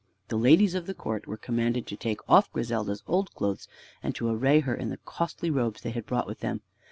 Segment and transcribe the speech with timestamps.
[0.29, 3.67] The ladies of the court were commanded to take off Griselda's old clothes
[4.01, 6.61] and to array her in the costly robes they had brought with them.